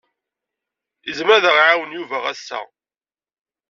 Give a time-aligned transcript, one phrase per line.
[1.07, 2.59] Yezmer ad ɣ-iwawen Yuba ass-a.